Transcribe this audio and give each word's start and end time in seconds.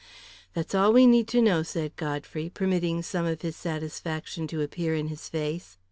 "That's 0.55 0.73
all 0.73 0.91
we 0.93 1.05
need 1.05 1.27
to 1.27 1.43
know," 1.43 1.61
said 1.61 1.95
Godfrey, 1.95 2.49
permitting 2.49 3.03
some 3.03 3.27
of 3.27 3.43
his 3.43 3.55
satisfaction 3.55 4.47
to 4.47 4.63
appear 4.63 4.95
in 4.95 5.09
his 5.09 5.29
face. 5.29 5.77